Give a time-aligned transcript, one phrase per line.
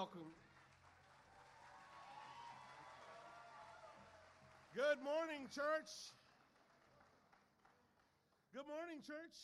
[0.00, 0.32] welcome.
[4.72, 5.92] Good morning, church.
[8.56, 9.36] Good morning, church.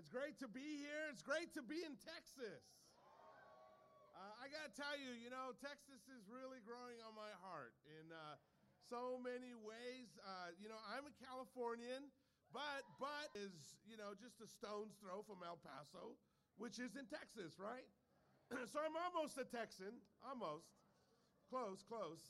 [0.00, 1.12] It's great to be here.
[1.12, 2.64] It's great to be in Texas.
[4.16, 7.76] Uh, I got to tell you, you know, Texas is really growing on my heart
[8.00, 8.40] in uh,
[8.88, 10.08] so many ways.
[10.24, 12.08] Uh, you know, I'm a Californian,
[12.48, 16.16] but but is you know just a stone's throw from El Paso,
[16.56, 17.84] which is in Texas, right?
[18.72, 19.90] so I'm almost a Texan,
[20.22, 20.70] almost,
[21.50, 22.22] close, close.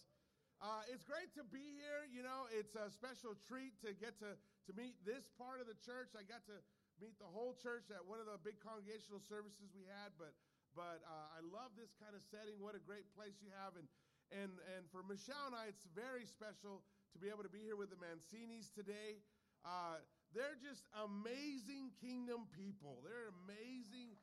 [0.57, 2.09] Uh, it's great to be here.
[2.09, 5.77] You know, it's a special treat to get to, to meet this part of the
[5.85, 6.17] church.
[6.17, 6.57] I got to
[6.97, 10.33] meet the whole church at one of the big congregational services we had, but
[10.73, 12.61] but uh, I love this kind of setting.
[12.61, 13.89] What a great place you have, and
[14.33, 16.81] and and for Michelle and I, it's very special
[17.13, 19.21] to be able to be here with the Mancinis today.
[19.65, 20.01] Uh,
[20.33, 23.05] they're just amazing kingdom people.
[23.05, 24.17] They're amazing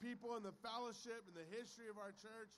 [0.00, 2.56] people in the fellowship and the history of our church.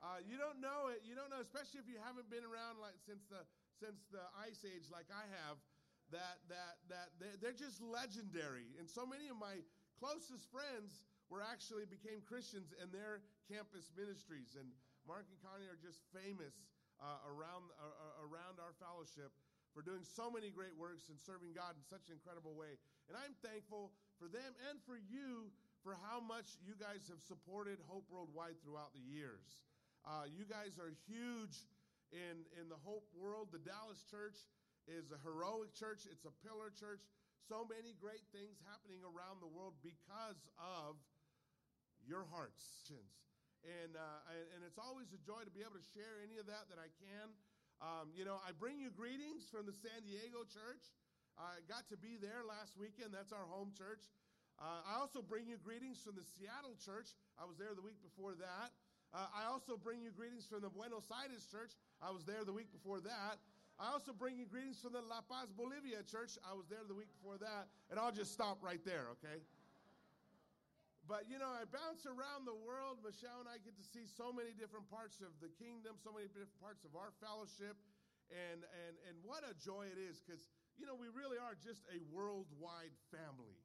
[0.00, 1.04] Uh, you don't know it.
[1.04, 3.44] You don't know, especially if you haven't been around like since the
[3.78, 5.60] since the Ice Age, like I have.
[6.08, 9.60] That that that they're, they're just legendary, and so many of my
[10.00, 14.56] closest friends were actually became Christians in their campus ministries.
[14.56, 14.72] And
[15.04, 16.56] Mark and Connie are just famous
[16.96, 19.36] uh, around uh, uh around our fellowship
[19.76, 22.80] for doing so many great works and serving God in such an incredible way.
[23.12, 25.52] And I'm thankful for them and for you
[25.82, 29.62] for how much you guys have supported Hope Worldwide throughout the years.
[30.02, 31.68] Uh, you guys are huge
[32.10, 33.52] in, in the Hope world.
[33.52, 34.38] The Dallas church
[34.88, 37.04] is a heroic church, it's a pillar church.
[37.48, 41.00] So many great things happening around the world because of
[42.04, 42.92] your hearts.
[43.64, 46.68] And, uh, and it's always a joy to be able to share any of that
[46.68, 47.26] that I can.
[47.78, 50.82] Um, you know, I bring you greetings from the San Diego church.
[51.38, 53.14] I got to be there last weekend.
[53.14, 54.02] That's our home church.
[54.58, 57.14] Uh, I also bring you greetings from the Seattle church.
[57.38, 58.74] I was there the week before that.
[59.14, 61.78] Uh, I also bring you greetings from the Buenos Aires church.
[62.02, 63.38] I was there the week before that.
[63.78, 66.34] I also bring you greetings from the La Paz, Bolivia church.
[66.42, 67.70] I was there the week before that.
[67.88, 69.38] And I'll just stop right there, okay?
[71.06, 72.98] But you know, I bounce around the world.
[73.06, 76.26] Michelle and I get to see so many different parts of the kingdom, so many
[76.26, 77.78] different parts of our fellowship.
[78.28, 81.86] And, and, and what a joy it is because, you know, we really are just
[81.88, 83.56] a worldwide family.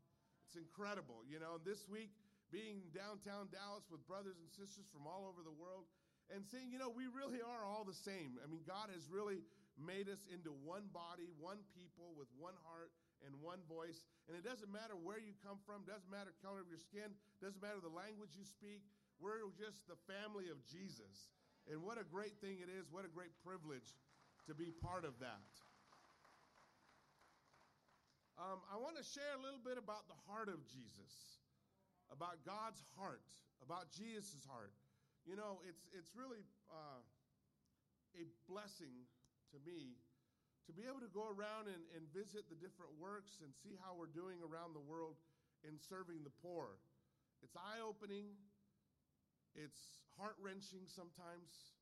[0.53, 1.57] It's incredible, you know.
[1.57, 2.13] And this week,
[2.53, 5.89] being downtown Dallas with brothers and sisters from all over the world
[6.29, 8.37] and seeing, you know, we really are all the same.
[8.37, 9.41] I mean, God has really
[9.81, 12.93] made us into one body, one people with one heart
[13.25, 14.05] and one voice.
[14.29, 17.57] And it doesn't matter where you come from, doesn't matter color of your skin, doesn't
[17.57, 18.85] matter the language you speak.
[19.17, 21.33] We're just the family of Jesus.
[21.65, 23.97] And what a great thing it is, what a great privilege
[24.45, 25.49] to be part of that.
[28.37, 31.33] Um, I want to share a little bit about the heart of Jesus
[32.13, 33.25] about God's heart,
[33.65, 34.77] about Jesus' heart.
[35.25, 37.01] You know, it's, it's really uh,
[38.13, 38.93] a blessing
[39.49, 39.97] to me
[40.69, 43.97] to be able to go around and, and visit the different works and see how
[43.97, 45.17] we're doing around the world
[45.65, 46.79] in serving the poor.
[47.41, 48.37] It's eye opening,
[49.57, 51.75] it's heart wrenching sometimes,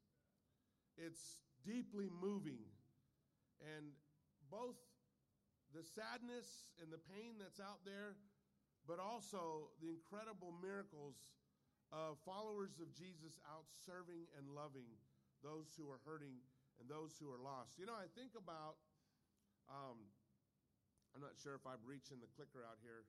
[0.97, 2.65] it's deeply moving.
[3.61, 3.93] And
[4.49, 4.81] both
[5.71, 8.19] the sadness and the pain that's out there
[8.87, 11.37] but also the incredible miracles
[11.93, 14.87] of followers of Jesus out serving and loving
[15.43, 16.39] those who are hurting
[16.79, 17.77] and those who are lost.
[17.77, 18.79] You know, I think about,
[19.69, 20.09] um,
[21.13, 23.05] I'm not sure if I'm reaching the clicker out here.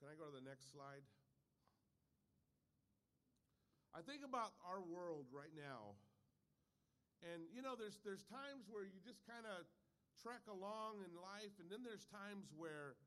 [0.00, 1.04] Can I go to the next slide?
[3.92, 5.94] I think about our world right now.
[7.22, 9.68] And you know, there's there's times where you just kind of
[10.20, 12.98] trek along in life, and then there's times where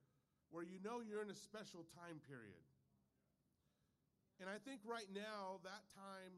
[0.54, 2.64] where you know you're in a special time period.
[4.40, 6.34] And I think right now, that time,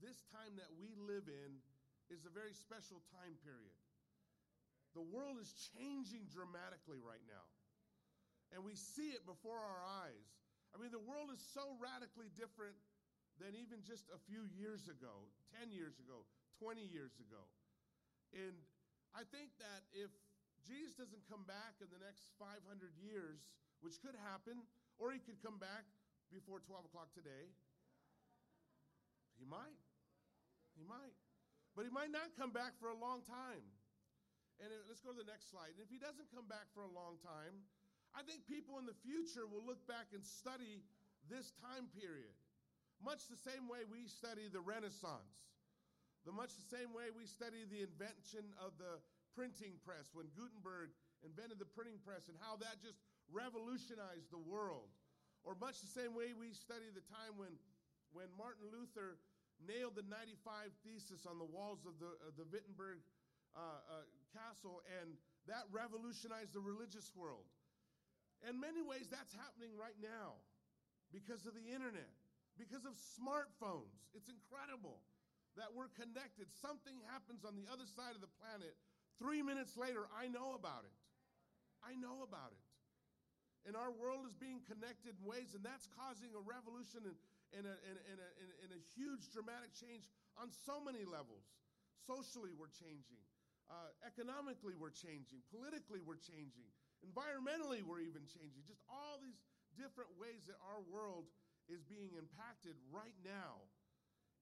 [0.00, 1.60] this time that we live in,
[2.08, 3.76] is a very special time period.
[4.96, 7.44] The world is changing dramatically right now.
[8.48, 10.28] And we see it before our eyes.
[10.72, 12.76] I mean, the world is so radically different
[13.36, 15.28] than even just a few years ago,
[15.60, 16.24] 10 years ago,
[16.64, 17.44] 20 years ago.
[18.32, 18.56] And
[19.16, 20.10] I think that if
[20.66, 22.60] Jesus doesn't come back in the next 500
[23.00, 23.40] years,
[23.80, 24.58] which could happen,
[24.98, 25.86] or he could come back
[26.28, 27.48] before 12 o'clock today.
[29.38, 29.78] He might.
[30.74, 31.14] He might.
[31.72, 33.64] But he might not come back for a long time.
[34.58, 35.78] And let's go to the next slide.
[35.78, 37.62] And if he doesn't come back for a long time,
[38.10, 40.82] I think people in the future will look back and study
[41.30, 42.34] this time period,
[42.98, 45.46] much the same way we study the Renaissance,
[46.26, 48.98] the much the same way we study the invention of the
[49.38, 50.90] printing press, when Gutenberg
[51.22, 52.98] invented the printing press and how that just
[53.30, 54.90] revolutionized the world.
[55.46, 57.54] Or much the same way we study the time when
[58.10, 59.20] when Martin Luther
[59.60, 63.04] nailed the 95 Thesis on the walls of the, of the Wittenberg
[63.52, 67.44] uh, uh, castle, and that revolutionized the religious world.
[68.46, 70.40] In many ways, that's happening right now
[71.10, 72.08] because of the internet,
[72.56, 74.08] because of smartphones.
[74.14, 75.02] It's incredible
[75.58, 76.48] that we're connected.
[76.62, 78.74] Something happens on the other side of the planet.
[79.18, 80.94] Three minutes later, I know about it.
[81.82, 82.62] I know about it.
[83.66, 87.18] And our world is being connected in ways, and that's causing a revolution and,
[87.52, 88.30] and, a, and, and, a,
[88.64, 90.06] and a huge dramatic change
[90.38, 91.44] on so many levels.
[92.06, 93.20] Socially, we're changing.
[93.68, 95.44] Uh, economically, we're changing.
[95.52, 96.64] Politically, we're changing.
[97.04, 98.64] Environmentally, we're even changing.
[98.64, 99.36] Just all these
[99.76, 101.28] different ways that our world
[101.68, 103.68] is being impacted right now.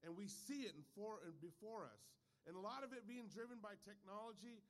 [0.05, 2.03] And we see it in for, and before us.
[2.45, 4.63] And a lot of it being driven by technology,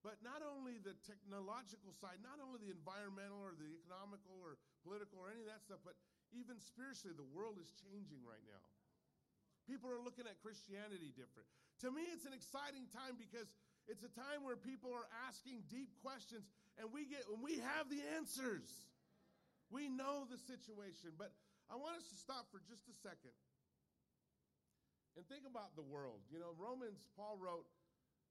[0.00, 5.20] but not only the technological side, not only the environmental or the economical or political
[5.20, 5.98] or any of that stuff, but
[6.32, 8.64] even spiritually, the world is changing right now.
[9.68, 11.44] People are looking at Christianity different.
[11.84, 13.52] To me, it's an exciting time because
[13.84, 16.48] it's a time where people are asking deep questions
[16.80, 18.66] and we get and we have the answers.
[19.68, 21.30] We know the situation, but
[21.70, 23.36] I want us to stop for just a second
[25.16, 26.22] and think about the world.
[26.30, 27.66] You know, Romans Paul wrote,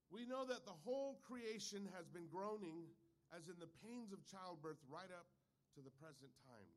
[0.10, 2.90] we know that the whole creation has been groaning
[3.30, 5.30] as in the pains of childbirth right up
[5.78, 6.72] to the present time.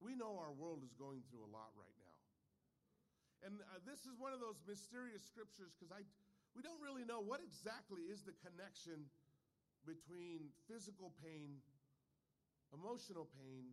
[0.00, 2.16] We know our world is going through a lot right now.
[3.44, 6.02] And uh, this is one of those mysterious scriptures because I
[6.56, 9.06] we don't really know what exactly is the connection
[9.86, 11.62] between physical pain,
[12.74, 13.70] emotional pain,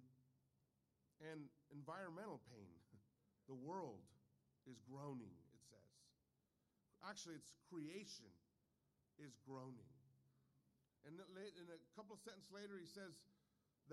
[1.24, 2.76] and environmental pain.
[3.46, 4.02] The world
[4.66, 5.94] is groaning, it says.
[7.06, 8.32] Actually, it's creation
[9.22, 9.90] is groaning.
[11.06, 13.14] And in a couple of sentences later, he says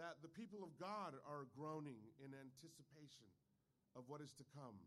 [0.01, 3.29] that the people of God are groaning in anticipation
[3.93, 4.81] of what is to come.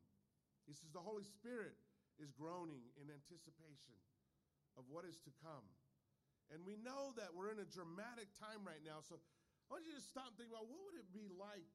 [0.66, 1.78] He says the Holy Spirit
[2.18, 3.94] is groaning in anticipation
[4.74, 5.70] of what is to come.
[6.50, 9.06] And we know that we're in a dramatic time right now.
[9.06, 9.22] So
[9.70, 11.70] I want you to stop and think about what would it be like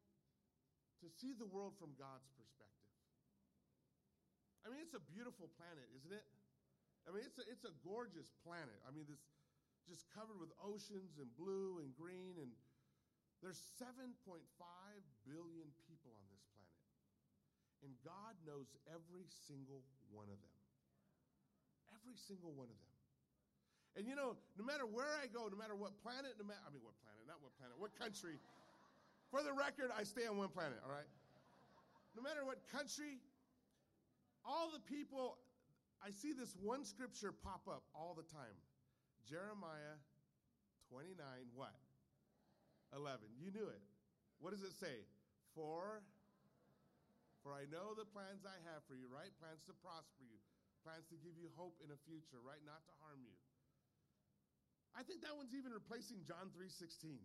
[1.03, 2.80] to see the world from God's perspective?
[4.65, 6.27] I mean, it's a beautiful planet, isn't it?
[7.09, 8.77] I mean, it's a, it's a gorgeous planet.
[8.85, 9.21] I mean, this
[9.89, 12.53] just covered with oceans and blue and green, and
[13.41, 14.15] there's 7.5
[15.27, 16.81] billion people on this planet.
[17.81, 19.81] And God knows every single
[20.13, 20.57] one of them.
[21.97, 22.95] Every single one of them.
[23.99, 26.71] And you know, no matter where I go, no matter what planet, no matter, I
[26.71, 28.39] mean, what planet, not what planet, what country,
[29.35, 31.09] for the record, I stay on one planet, all right?
[32.15, 33.19] No matter what country,
[34.45, 35.39] all the people,
[36.05, 38.57] I see this one scripture pop up all the time
[39.29, 40.01] Jeremiah
[40.91, 41.15] 29,
[41.55, 41.77] what?
[42.97, 43.23] 11.
[43.39, 43.79] You knew it.
[44.43, 45.07] What does it say?
[45.55, 46.03] For
[47.41, 49.33] for I know the plans I have for you, right?
[49.41, 50.37] Plans to prosper you,
[50.85, 52.61] plans to give you hope in a future, right?
[52.69, 53.33] Not to harm you.
[54.93, 57.23] I think that one's even replacing John 3:16.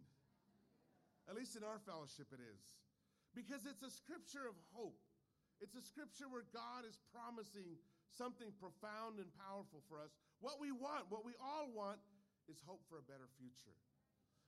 [1.28, 2.62] At least in our fellowship it is.
[3.34, 5.02] Because it's a scripture of hope.
[5.63, 7.80] It's a scripture where God is promising
[8.12, 10.12] something profound and powerful for us.
[10.44, 12.00] What we want, what we all want,
[12.52, 13.75] is hope for a better future.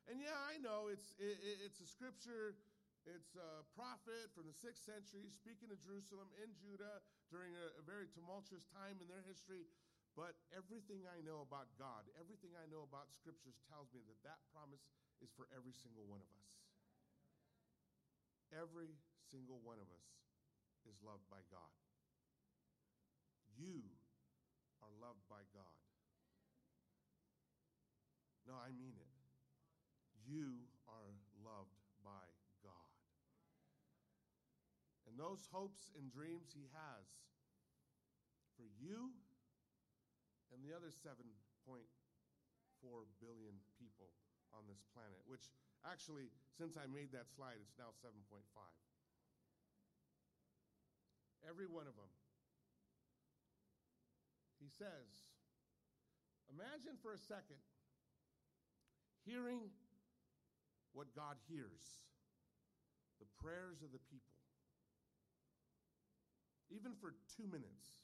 [0.08, 2.56] And yeah, I know it's, it, it's a scripture,
[3.04, 7.84] it's a prophet from the sixth century speaking to Jerusalem in Judah during a, a
[7.84, 9.68] very tumultuous time in their history.
[10.16, 14.42] But everything I know about God, everything I know about scriptures tells me that that
[14.50, 14.82] promise
[15.22, 16.50] is for every single one of us.
[18.50, 18.98] Every
[19.30, 20.08] single one of us
[20.88, 21.72] is loved by God.
[23.60, 23.84] You
[24.82, 25.78] are loved by God.
[28.48, 29.12] No, I mean it.
[30.24, 31.12] You are
[31.44, 32.24] loved by
[32.64, 32.92] God.
[35.08, 37.08] And those hopes and dreams He has
[38.56, 39.12] for you
[40.52, 41.28] and the other 7.4
[43.20, 44.16] billion people
[44.56, 45.52] on this planet, which
[45.84, 48.48] actually, since I made that slide, it's now 7.5.
[51.48, 52.12] Every one of them.
[54.60, 55.08] He says,
[56.52, 57.64] Imagine for a second
[59.24, 59.72] hearing
[60.94, 62.04] what God hears
[63.20, 64.36] the prayers of the people,
[66.70, 68.04] even for two minutes.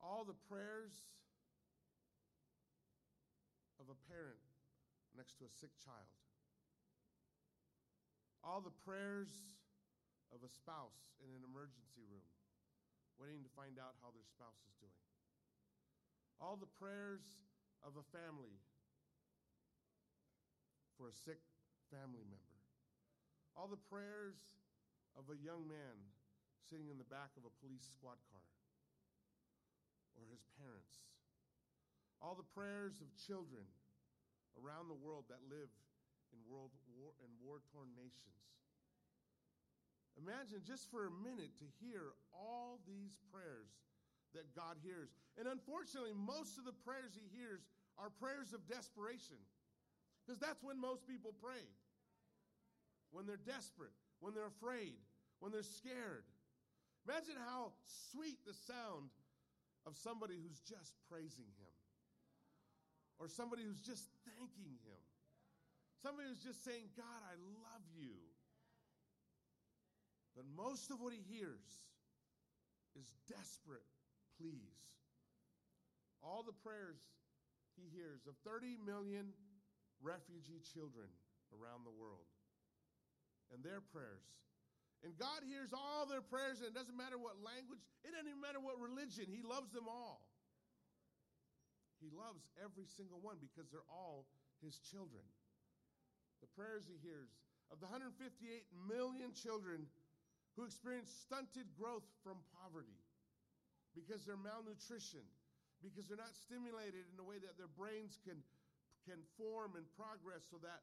[0.00, 0.94] All the prayers
[3.80, 4.38] of a parent
[5.16, 6.06] next to a sick child,
[8.44, 9.57] all the prayers
[10.34, 12.26] of a spouse in an emergency room
[13.18, 15.02] waiting to find out how their spouse is doing.
[16.38, 17.24] All the prayers
[17.82, 18.62] of a family
[20.94, 21.42] for a sick
[21.90, 22.58] family member.
[23.58, 24.38] All the prayers
[25.18, 25.98] of a young man
[26.62, 28.46] sitting in the back of a police squad car
[30.14, 31.02] or his parents.
[32.22, 33.66] All the prayers of children
[34.58, 35.70] around the world that live
[36.34, 38.42] in world war in war-torn nations.
[40.18, 43.70] Imagine just for a minute to hear all these prayers
[44.34, 45.14] that God hears.
[45.38, 47.62] And unfortunately, most of the prayers he hears
[47.96, 49.38] are prayers of desperation.
[50.26, 51.64] Because that's when most people pray.
[53.14, 54.98] When they're desperate, when they're afraid,
[55.40, 56.26] when they're scared.
[57.08, 57.72] Imagine how
[58.12, 59.08] sweet the sound
[59.86, 61.76] of somebody who's just praising him,
[63.16, 65.02] or somebody who's just thanking him,
[66.04, 68.12] somebody who's just saying, God, I love you.
[70.38, 71.66] But most of what he hears
[72.94, 73.82] is desperate
[74.38, 74.78] pleas.
[76.22, 77.02] All the prayers
[77.74, 79.34] he hears of 30 million
[79.98, 81.10] refugee children
[81.50, 82.30] around the world
[83.50, 84.38] and their prayers
[85.06, 88.42] and God hears all their prayers, and it doesn't matter what language, it doesn't even
[88.42, 89.30] matter what religion.
[89.30, 90.26] He loves them all.
[92.02, 94.26] He loves every single one because they're all
[94.58, 95.22] his children.
[96.42, 97.30] The prayers he hears
[97.70, 98.42] of the 158
[98.74, 99.86] million children
[100.58, 102.98] who experience stunted growth from poverty
[103.94, 105.22] because they're malnutrition,
[105.78, 108.42] because they're not stimulated in a way that their brains can,
[109.06, 110.82] can form and progress so that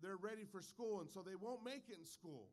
[0.00, 2.48] they're ready for school, and so they won't make it in school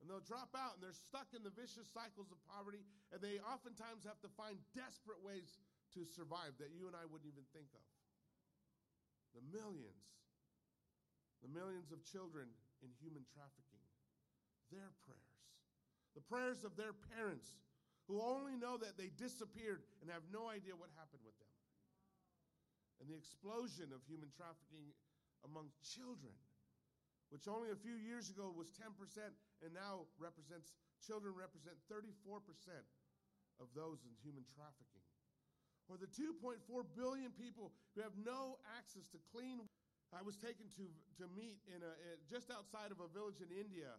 [0.00, 2.80] and they'll drop out and they're stuck in the vicious cycles of poverty
[3.12, 5.60] and they oftentimes have to find desperate ways
[5.92, 7.84] to survive that you and I wouldn't even think of.
[9.36, 10.08] The millions,
[11.44, 12.48] the millions of children
[12.80, 13.84] in human trafficking,
[14.72, 15.29] their prayers,
[16.14, 17.54] the prayers of their parents
[18.08, 21.52] who only know that they disappeared and have no idea what happened with them.
[22.98, 24.90] And the explosion of human trafficking
[25.46, 26.34] among children
[27.30, 28.90] which only a few years ago was 10%
[29.62, 32.42] and now represents, children represent 34%
[33.62, 35.06] of those in human trafficking.
[35.86, 36.58] Or the 2.4
[36.98, 39.62] billion people who have no access to clean.
[40.10, 40.86] I was taken to,
[41.22, 41.92] to meet in a,
[42.26, 43.94] just outside of a village in India,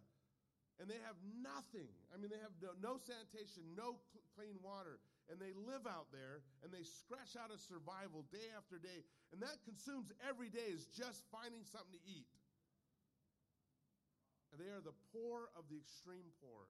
[0.80, 1.90] and they have nothing.
[2.10, 4.98] I mean, they have no, no sanitation, no cl- clean water,
[5.28, 9.42] and they live out there and they scratch out a survival day after day, and
[9.44, 12.28] that consumes every day is just finding something to eat.
[14.52, 16.68] And they are the poor of the extreme poor.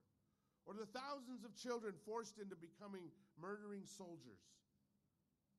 [0.62, 4.38] Or the thousands of children forced into becoming murdering soldiers.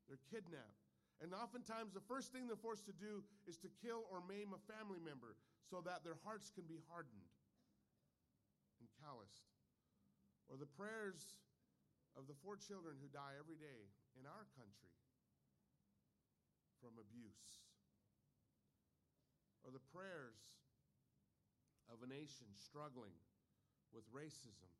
[0.07, 0.79] They're kidnapped.
[1.19, 4.61] And oftentimes, the first thing they're forced to do is to kill or maim a
[4.71, 5.35] family member
[5.67, 7.27] so that their hearts can be hardened
[9.03, 9.51] calloused.
[10.47, 11.19] Or the prayers
[12.15, 14.95] of the four children who die every day in our country
[16.79, 17.63] from abuse.
[19.67, 20.39] Or the prayers
[21.91, 23.15] of a nation struggling
[23.91, 24.71] with racism,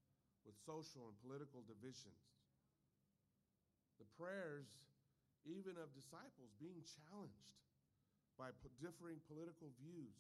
[0.47, 2.19] with social and political divisions.
[3.99, 4.67] The prayers,
[5.47, 7.55] even of disciples, being challenged
[8.35, 8.51] by
[8.81, 10.17] differing political views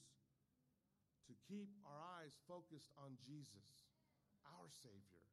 [1.27, 3.92] to keep our eyes focused on Jesus,
[4.47, 5.23] our Savior,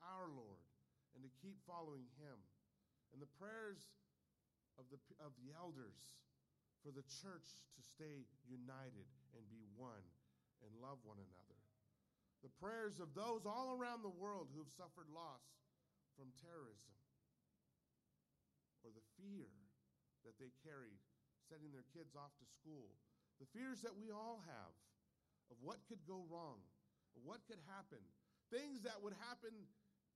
[0.00, 0.64] our Lord,
[1.16, 2.38] and to keep following Him.
[3.12, 3.80] And the prayers
[4.76, 5.96] of the, of the elders
[6.84, 10.04] for the church to stay united and be one
[10.60, 11.58] and love one another.
[12.44, 15.42] The prayers of those all around the world who have suffered loss
[16.14, 16.94] from terrorism
[18.84, 19.50] or the fear
[20.22, 21.00] that they carried
[21.50, 22.94] sending their kids off to school.
[23.42, 24.74] The fears that we all have
[25.50, 26.62] of what could go wrong,
[27.22, 28.02] what could happen.
[28.52, 29.52] Things that would happen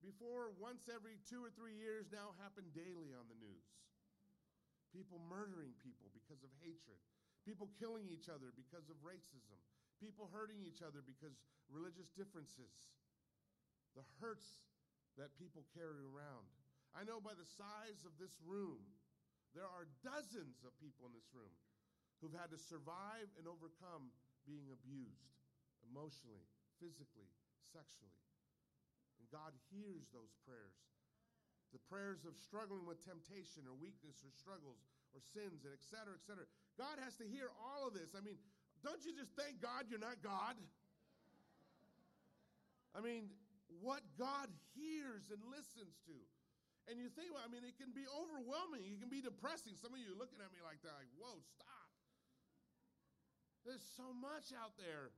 [0.00, 3.68] before once every two or three years now happen daily on the news.
[4.94, 6.98] People murdering people because of hatred,
[7.46, 9.58] people killing each other because of racism,
[10.02, 11.36] people hurting each other because
[11.70, 12.90] religious differences,
[13.94, 14.62] the hurts
[15.18, 16.48] that people carry around.
[16.94, 18.82] I know by the size of this room,
[19.54, 21.54] there are dozens of people in this room
[22.18, 24.10] who've had to survive and overcome
[24.46, 25.34] being abused
[25.86, 26.46] emotionally,
[26.78, 27.30] physically,
[27.62, 28.16] sexually.
[29.20, 30.76] And God hears those prayers.
[31.70, 34.82] The prayers of struggling with temptation or weakness or struggles
[35.14, 36.46] or sins and et cetera, et cetera.
[36.74, 38.16] God has to hear all of this.
[38.18, 38.40] I mean,
[38.82, 40.58] don't you just thank God you're not God?
[42.90, 43.30] I mean,
[43.78, 46.18] what God hears and listens to.
[46.90, 48.82] And you think, well, I mean, it can be overwhelming.
[48.82, 49.78] It can be depressing.
[49.78, 51.88] Some of you looking at me like that, like, whoa, stop.
[53.62, 55.14] There's so much out there.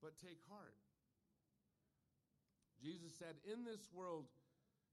[0.00, 0.74] But take heart.
[2.82, 4.26] Jesus said, In this world,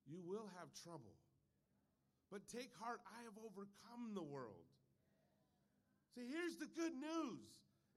[0.06, 1.18] you will have trouble.
[2.30, 4.70] But take heart, I have overcome the world.
[6.14, 7.42] See, here's the good news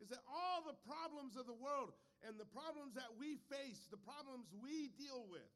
[0.01, 1.93] is that all the problems of the world
[2.27, 5.53] and the problems that we face, the problems we deal with,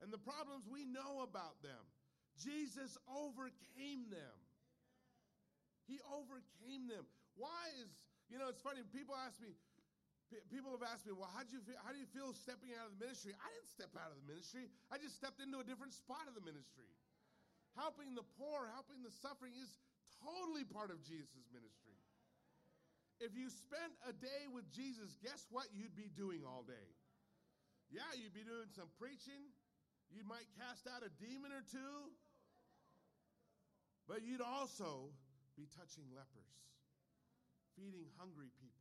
[0.00, 1.80] and the problems we know about them.
[2.38, 4.36] Jesus overcame them.
[5.86, 7.04] He overcame them.
[7.36, 7.92] Why is,
[8.30, 9.52] you know, it's funny, people ask me,
[10.50, 12.90] people have asked me, well, how do you feel, how do you feel stepping out
[12.90, 13.34] of the ministry?
[13.38, 14.66] I didn't step out of the ministry.
[14.90, 16.90] I just stepped into a different spot of the ministry.
[17.78, 19.70] Helping the poor, helping the suffering is
[20.22, 21.98] totally part of Jesus' ministry.
[23.22, 26.88] If you spent a day with Jesus, guess what you'd be doing all day?
[27.90, 29.54] Yeah, you'd be doing some preaching.
[30.10, 32.10] You might cast out a demon or two.
[34.10, 35.14] But you'd also
[35.54, 36.50] be touching lepers,
[37.78, 38.73] feeding hungry people.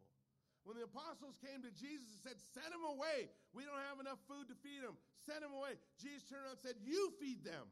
[0.63, 3.27] When the apostles came to Jesus and said, Send them away.
[3.51, 4.95] We don't have enough food to feed them.
[5.27, 5.75] Send them away.
[5.99, 7.67] Jesus turned around and said, You feed them.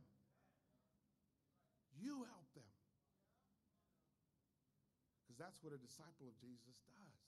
[1.96, 2.68] You help them.
[5.24, 7.20] Because that's what a disciple of Jesus does.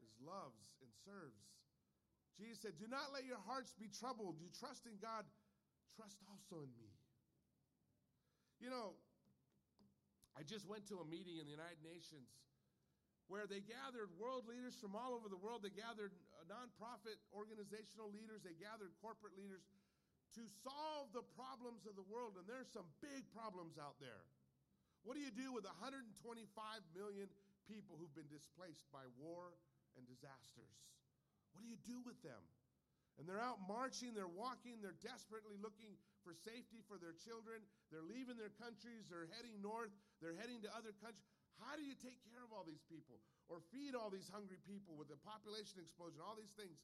[0.00, 1.44] Is loves and serves.
[2.40, 4.40] Jesus said, Do not let your hearts be troubled.
[4.40, 5.28] You trust in God,
[5.92, 6.88] trust also in me.
[8.56, 8.96] You know,
[10.32, 12.32] I just went to a meeting in the United Nations
[13.32, 15.64] where they gathered world leaders from all over the world.
[15.64, 19.64] They gathered uh, nonprofit organizational leaders, they gathered corporate leaders
[20.36, 22.36] to solve the problems of the world.
[22.36, 24.28] And there's some big problems out there.
[25.00, 26.12] What do you do with 125
[26.92, 27.32] million
[27.64, 29.56] people who've been displaced by war
[29.96, 30.76] and disasters?
[31.56, 32.40] What do you do with them?
[33.16, 37.64] And they're out marching, they're walking, they're desperately looking for safety for their children.
[37.88, 41.32] They're leaving their countries, they're heading north, they're heading to other countries.
[41.62, 44.98] How do you take care of all these people or feed all these hungry people
[44.98, 46.82] with the population explosion, all these things?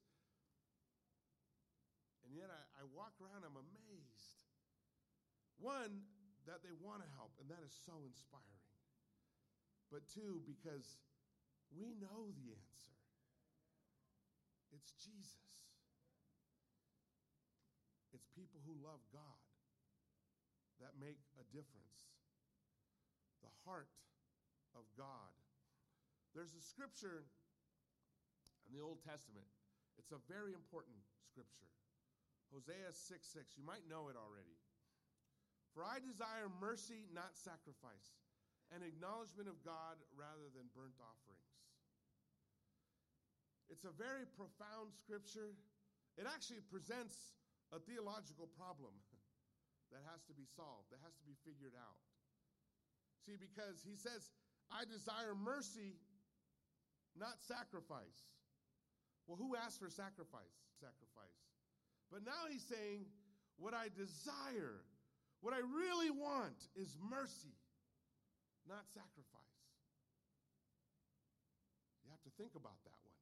[2.23, 4.39] And yet I, I walk around, I'm amazed.
[5.59, 6.07] One,
[6.47, 8.65] that they want to help, and that is so inspiring.
[9.93, 11.01] But two, because
[11.75, 12.79] we know the answer
[14.73, 15.49] it's Jesus.
[18.13, 19.41] It's people who love God
[20.81, 22.13] that make a difference.
[23.41, 23.89] The heart
[24.77, 25.33] of God.
[26.35, 27.25] There's a scripture
[28.69, 29.49] in the Old Testament.
[29.97, 31.69] It's a very important scripture.
[32.53, 33.57] Hosea 6 6.
[33.57, 34.57] You might know it already.
[35.77, 38.17] For I desire mercy, not sacrifice,
[38.73, 41.49] and acknowledgement of God rather than burnt offerings.
[43.69, 45.53] It's a very profound scripture.
[46.17, 47.37] It actually presents
[47.69, 48.97] a theological problem
[49.93, 52.01] that has to be solved, that has to be figured out.
[53.29, 54.33] See, because he says,
[54.71, 55.97] I desire mercy,
[57.17, 58.29] not sacrifice.
[59.27, 60.57] Well, who asked for sacrifice?
[60.81, 61.41] Sacrifice.
[62.13, 63.05] But now he's saying,
[63.59, 64.81] what I desire,
[65.41, 67.57] what I really want is mercy,
[68.69, 69.61] not sacrifice.
[72.05, 73.21] You have to think about that one.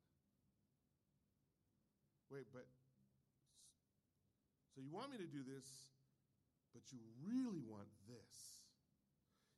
[2.31, 2.67] Wait, but
[4.75, 5.65] so you want me to do this,
[6.75, 8.61] but you really want this.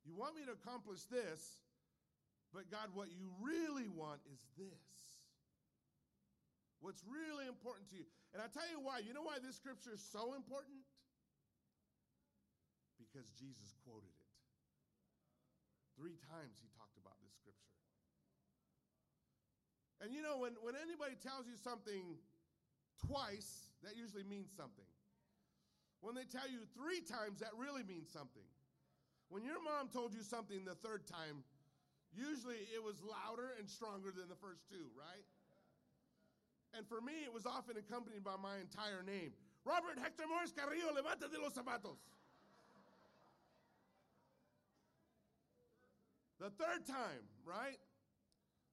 [0.06, 1.58] You want me to accomplish this,
[2.52, 5.18] but God, what you really want is this.
[6.80, 8.06] What's really important to you.
[8.32, 9.02] And I tell you why.
[9.02, 10.78] You know why this scripture is so important?
[12.96, 14.30] Because Jesus quoted it.
[15.98, 17.74] Three times he talked about this scripture.
[19.98, 22.14] And you know, when, when anybody tells you something
[23.02, 24.86] twice, that usually means something.
[25.98, 28.46] When they tell you three times, that really means something.
[29.28, 31.42] When your mom told you something the third time,
[32.12, 35.26] usually it was louder and stronger than the first two, right?
[36.76, 39.32] And for me, it was often accompanied by my entire name
[39.64, 41.98] Robert Hector Morris Carrillo, levanta de los zapatos.
[46.40, 47.76] The third time, right?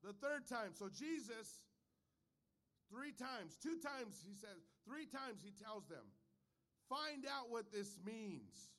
[0.03, 0.71] The third time.
[0.73, 1.65] So Jesus,
[2.93, 6.05] three times, two times, he says, three times he tells them,
[6.87, 8.69] find out what this means,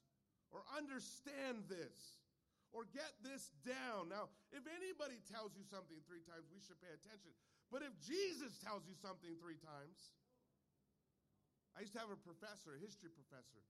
[0.52, 2.16] or understand this,
[2.74, 4.10] or get this down.
[4.10, 7.32] Now, if anybody tells you something three times, we should pay attention.
[7.70, 9.98] But if Jesus tells you something three times,
[11.74, 13.60] I used to have a professor, a history professor,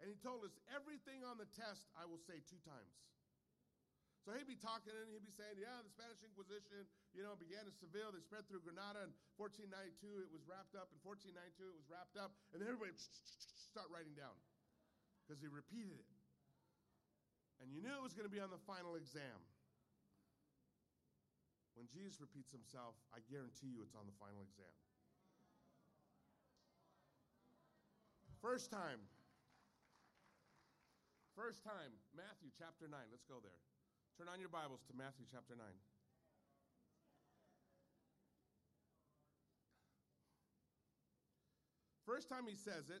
[0.00, 2.94] and he told us everything on the test I will say two times.
[4.24, 7.68] So he'd be talking and he'd be saying, Yeah, the Spanish Inquisition, you know, began
[7.68, 10.88] in Seville, they spread through Granada in 1492, it was wrapped up.
[10.96, 12.32] In 1492, it was wrapped up.
[12.56, 12.96] And then everybody
[13.72, 14.32] start writing down
[15.28, 16.13] because he repeated it
[17.64, 19.40] and you knew it was going to be on the final exam.
[21.72, 24.68] When Jesus repeats himself, I guarantee you it's on the final exam.
[28.44, 29.00] First time.
[31.32, 32.92] First time, Matthew chapter 9.
[33.08, 33.56] Let's go there.
[34.20, 35.64] Turn on your Bibles to Matthew chapter 9.
[42.04, 43.00] First time he says it,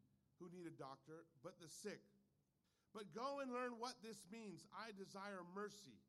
[0.41, 2.01] who need a doctor, but the sick.
[2.91, 4.65] But go and learn what this means.
[4.73, 6.01] I desire mercy,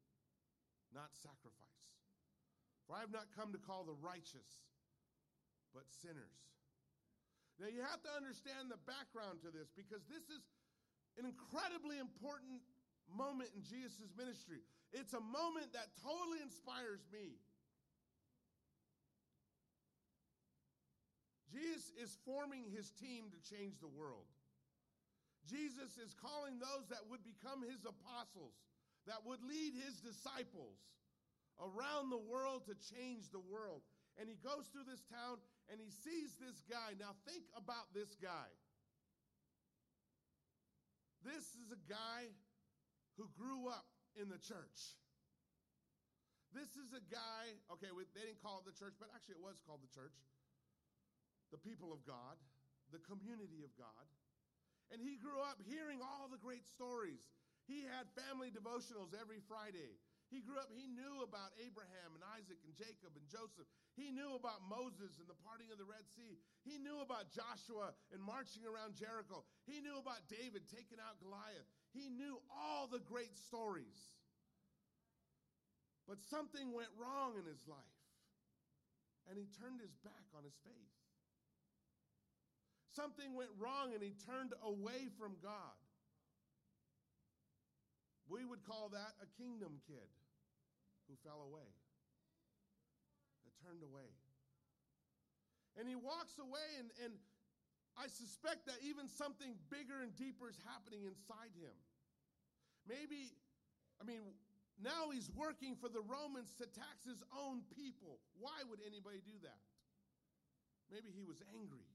[0.90, 1.84] not sacrifice.
[2.88, 4.64] For I have not come to call the righteous,
[5.76, 6.40] but sinners.
[7.60, 10.42] Now you have to understand the background to this because this is
[11.20, 12.64] an incredibly important
[13.06, 14.64] moment in Jesus' ministry.
[14.90, 17.38] It's a moment that totally inspires me.
[21.52, 24.24] Jesus is forming his team to change the world.
[25.44, 28.56] Jesus is calling those that would become his apostles,
[29.04, 30.80] that would lead his disciples
[31.60, 33.84] around the world to change the world.
[34.16, 36.96] And he goes through this town and he sees this guy.
[36.96, 38.48] Now, think about this guy.
[41.20, 42.32] This is a guy
[43.20, 43.86] who grew up
[44.16, 44.96] in the church.
[46.52, 49.60] This is a guy, okay, they didn't call it the church, but actually it was
[49.64, 50.12] called the church
[51.52, 52.40] the people of God,
[52.90, 54.08] the community of God.
[54.90, 57.22] And he grew up hearing all the great stories.
[57.68, 60.00] He had family devotionals every Friday.
[60.32, 63.68] He grew up, he knew about Abraham and Isaac and Jacob and Joseph.
[64.00, 66.40] He knew about Moses and the parting of the Red Sea.
[66.64, 69.44] He knew about Joshua and marching around Jericho.
[69.68, 71.68] He knew about David taking out Goliath.
[71.92, 74.00] He knew all the great stories.
[76.08, 78.00] But something went wrong in his life,
[79.28, 80.91] and he turned his back on his faith.
[82.92, 85.76] Something went wrong and he turned away from God.
[88.28, 90.08] We would call that a kingdom kid
[91.08, 91.68] who fell away,
[93.44, 94.08] that turned away.
[95.76, 97.12] And he walks away, and, and
[97.96, 101.76] I suspect that even something bigger and deeper is happening inside him.
[102.88, 103.32] Maybe,
[104.00, 104.20] I mean,
[104.80, 108.20] now he's working for the Romans to tax his own people.
[108.36, 109.60] Why would anybody do that?
[110.88, 111.91] Maybe he was angry.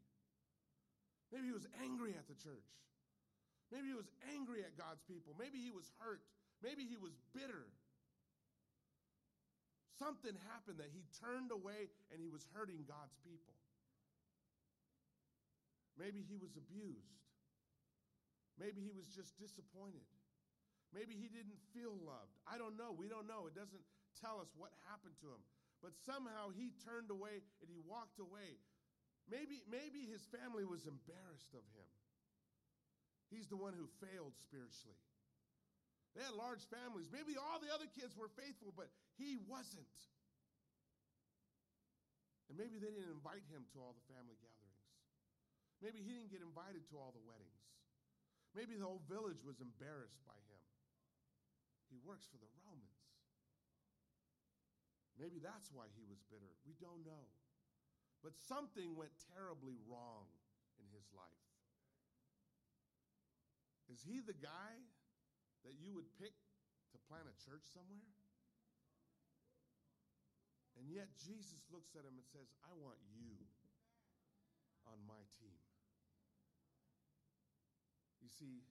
[1.32, 2.72] Maybe he was angry at the church.
[3.72, 5.36] Maybe he was angry at God's people.
[5.36, 6.24] Maybe he was hurt.
[6.64, 7.68] Maybe he was bitter.
[10.00, 13.58] Something happened that he turned away and he was hurting God's people.
[15.98, 17.18] Maybe he was abused.
[18.62, 20.06] Maybe he was just disappointed.
[20.94, 22.32] Maybe he didn't feel loved.
[22.48, 22.94] I don't know.
[22.94, 23.50] We don't know.
[23.50, 23.84] It doesn't
[24.22, 25.42] tell us what happened to him.
[25.82, 28.58] But somehow he turned away and he walked away.
[29.28, 31.92] Maybe, maybe his family was embarrassed of him.
[33.28, 35.04] He's the one who failed spiritually.
[36.16, 37.12] They had large families.
[37.12, 38.88] Maybe all the other kids were faithful, but
[39.20, 39.98] he wasn't.
[42.48, 44.88] And maybe they didn't invite him to all the family gatherings.
[45.84, 47.68] Maybe he didn't get invited to all the weddings.
[48.56, 50.64] Maybe the whole village was embarrassed by him.
[51.92, 53.04] He works for the Romans.
[55.20, 56.50] Maybe that's why he was bitter.
[56.66, 57.28] We don't know.
[58.24, 60.26] But something went terribly wrong
[60.82, 61.48] in his life.
[63.88, 64.74] Is he the guy
[65.64, 66.36] that you would pick
[66.92, 68.12] to plant a church somewhere?
[70.78, 73.34] And yet Jesus looks at him and says, I want you
[74.86, 75.58] on my team.
[78.22, 78.62] You see,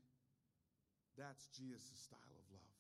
[1.17, 2.77] that's Jesus' style of love.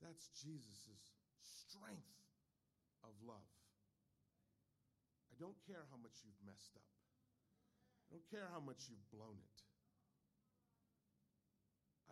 [0.00, 0.96] That's Jesus'
[1.42, 2.16] strength
[3.04, 3.59] of love
[5.40, 6.84] don't care how much you've messed up.
[8.12, 9.58] I don't care how much you've blown it.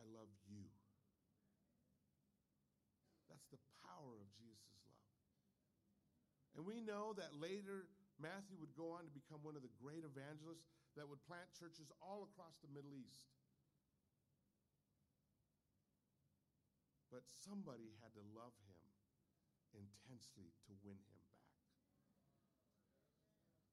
[0.00, 0.64] I love you.
[3.28, 5.04] That's the power of Jesus' love.
[6.56, 7.84] And we know that later
[8.16, 10.64] Matthew would go on to become one of the great evangelists
[10.96, 13.28] that would plant churches all across the Middle East.
[17.12, 18.80] But somebody had to love him
[19.76, 21.27] intensely to win him.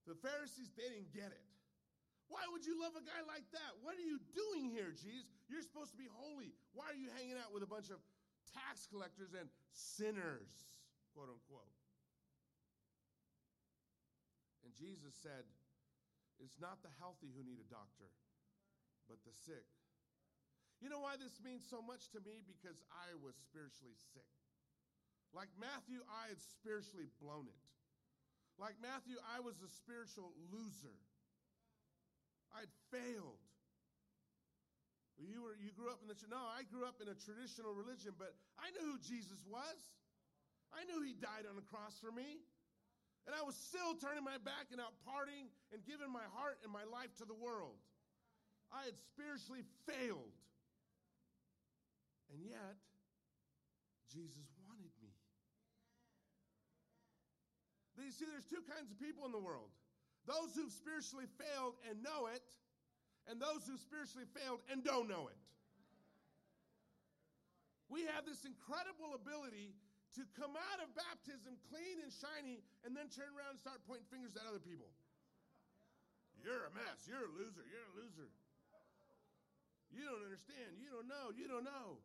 [0.06, 1.46] The Pharisees, they didn't get it.
[2.30, 3.72] Why would you love a guy like that?
[3.86, 5.30] What are you doing here, Jesus?
[5.46, 6.58] You're supposed to be holy.
[6.74, 8.02] Why are you hanging out with a bunch of
[8.50, 10.50] tax collectors and sinners,
[11.14, 11.70] quote unquote?
[14.66, 15.46] And Jesus said,
[16.42, 18.10] It's not the healthy who need a doctor,
[19.06, 19.70] but the sick.
[20.82, 22.42] You know why this means so much to me?
[22.42, 24.28] Because I was spiritually sick.
[25.30, 27.62] Like Matthew, I had spiritually blown it.
[28.56, 30.96] Like Matthew, I was a spiritual loser.
[32.56, 33.44] I'd failed.
[35.20, 38.16] You were you grew up in the no, I grew up in a traditional religion,
[38.20, 39.80] but I knew who Jesus was.
[40.76, 42.44] I knew he died on the cross for me.
[43.26, 46.70] And I was still turning my back and out partying and giving my heart and
[46.70, 47.80] my life to the world.
[48.70, 50.36] I had spiritually failed.
[52.30, 52.78] And yet,
[54.12, 55.16] Jesus wanted me.
[57.96, 59.72] You see, there's two kinds of people in the world
[60.26, 62.42] those who've spiritually failed and know it,
[63.30, 65.38] and those who spiritually failed and don't know it.
[67.94, 69.78] We have this incredible ability
[70.18, 74.10] to come out of baptism clean and shiny and then turn around and start pointing
[74.10, 74.90] fingers at other people.
[76.42, 77.06] You're a mess.
[77.06, 77.66] You're a loser.
[77.66, 78.30] You're a loser.
[79.94, 80.82] You don't understand.
[80.82, 81.30] You don't know.
[81.36, 82.02] You don't know.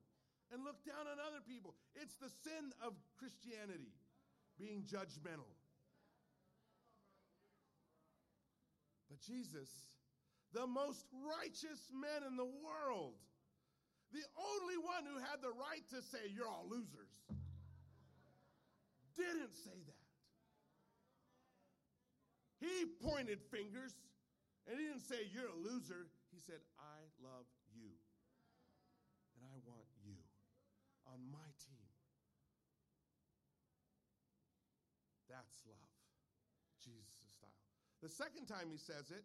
[0.50, 1.78] And look down on other people.
[1.94, 3.94] It's the sin of Christianity,
[4.58, 5.46] being judgmental.
[9.10, 9.68] But Jesus,
[10.54, 13.18] the most righteous man in the world,
[14.14, 17.10] the only one who had the right to say, You're all losers,
[19.18, 20.00] didn't say that.
[22.62, 23.92] He pointed fingers
[24.68, 26.06] and he didn't say, You're a loser.
[26.30, 27.90] He said, I love you.
[29.34, 30.14] And I want you
[31.10, 31.90] on my team.
[35.28, 35.90] That's love.
[36.84, 37.69] Jesus' style.
[38.00, 39.24] The second time he says it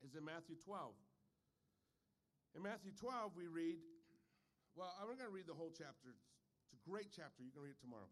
[0.00, 0.96] is in Matthew 12.
[2.56, 3.78] In Matthew 12, we read,
[4.74, 6.16] well, I'm not going to read the whole chapter.
[6.66, 7.44] It's a great chapter.
[7.44, 8.08] You can read it tomorrow.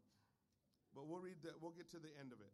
[0.92, 2.52] But we'll read the, we'll get to the end of it.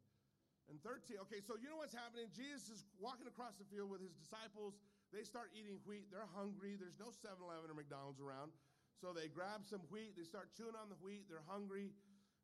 [0.73, 2.33] And 13, okay, so you know what's happening?
[2.33, 4.81] Jesus is walking across the field with his disciples.
[5.13, 6.09] They start eating wheat.
[6.09, 6.81] They're hungry.
[6.81, 8.55] There's no 7 Eleven or McDonald's around.
[8.97, 10.17] So they grab some wheat.
[10.17, 11.29] They start chewing on the wheat.
[11.29, 11.93] They're hungry.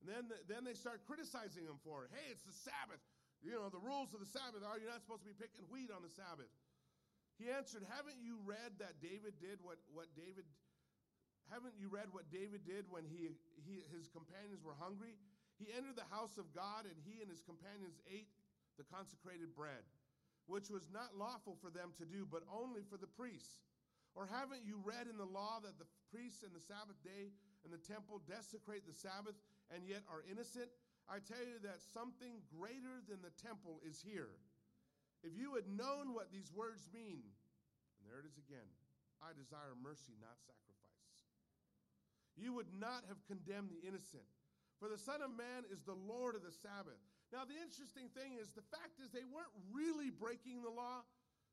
[0.04, 2.12] And then, then they start criticizing him for it.
[2.12, 3.00] Hey, it's the Sabbath.
[3.40, 5.88] You know, the rules of the Sabbath are you're not supposed to be picking wheat
[5.88, 6.52] on the Sabbath.
[7.40, 10.44] He answered, Haven't you read that David did what, what David
[11.50, 13.34] haven't you read what David did when he,
[13.66, 15.18] he his companions were hungry?
[15.58, 18.30] He entered the house of God and he and his companions ate
[18.78, 19.82] the consecrated bread,
[20.46, 23.66] which was not lawful for them to do, but only for the priests.
[24.14, 27.34] Or haven't you read in the law that the priests in the Sabbath day
[27.66, 29.36] in the temple desecrate the Sabbath
[29.74, 30.70] and yet are innocent?
[31.10, 34.30] I tell you that something greater than the temple is here.
[35.26, 37.26] If you had known what these words mean,
[37.98, 38.70] and there it is again
[39.20, 41.28] I desire mercy, not sacrifice.
[42.40, 44.24] You would not have condemned the innocent.
[44.80, 46.96] For the Son of Man is the Lord of the Sabbath.
[47.28, 51.04] Now, the interesting thing is, the fact is, they weren't really breaking the law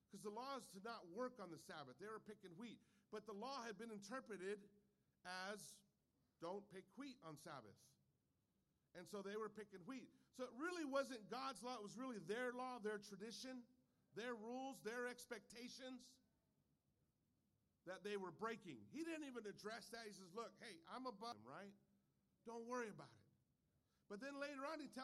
[0.07, 1.99] because the law is to not work on the Sabbath.
[1.99, 2.79] They were picking wheat.
[3.11, 4.63] But the law had been interpreted
[5.51, 5.59] as
[6.39, 7.75] don't pick wheat on Sabbath.
[8.97, 10.09] And so they were picking wheat.
[10.33, 13.61] So it really wasn't God's law, it was really their law, their tradition,
[14.17, 16.01] their rules, their expectations
[17.85, 18.81] that they were breaking.
[18.91, 20.03] He didn't even address that.
[20.03, 21.73] He says, Look, hey, I'm above him, right?
[22.43, 23.27] Don't worry about it.
[24.07, 24.95] But then later on, he tells